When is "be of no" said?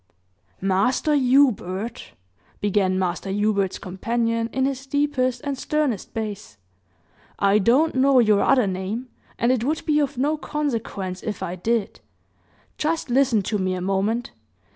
9.85-10.37